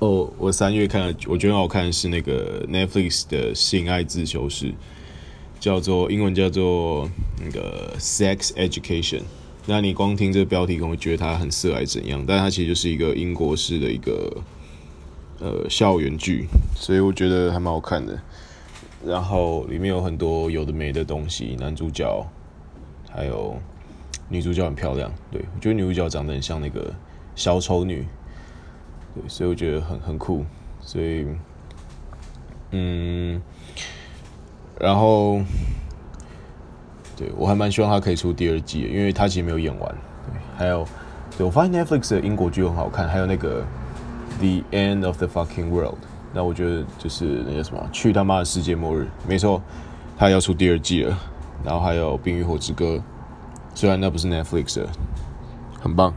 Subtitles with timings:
[0.00, 4.72] 哦，我三月看了，我觉得很好看是那个 Netflix 的性爱自修室，
[5.60, 7.06] 叫做英文叫做
[7.38, 9.20] 那个 Sex Education。
[9.66, 12.24] 那你光听这个标题，可能会觉得它很色还是怎样？
[12.26, 14.42] 但它其实就是一个英国式的一个
[15.38, 18.18] 呃校园剧，所以我觉得还蛮好看的。
[19.04, 22.26] 然后里面有很多有的没的东西，男主角
[23.10, 23.54] 还有
[24.30, 26.90] 女主角很漂亮，对，我觉得女主角长得很像那个
[27.36, 28.06] 小丑女。
[29.14, 30.44] 对，所以我觉得很很酷，
[30.80, 31.26] 所以，
[32.70, 33.40] 嗯，
[34.78, 35.40] 然后，
[37.16, 39.94] 对，我还蛮希望他可以出第二季，因为他其实没有演完。
[40.26, 40.86] 对，还有，
[41.36, 43.62] 对，我发现 Netflix 的英国剧很好看，还有那个
[44.38, 45.94] 《The End of the Fucking World》，
[46.32, 49.60] 那我觉得就是那个什么，去他妈的世界末日，没错，
[50.16, 51.18] 他要出第二季了。
[51.62, 52.94] 然后还有《冰与火之歌》，
[53.74, 54.88] 虽然那不是 Netflix 的，
[55.78, 56.14] 很棒。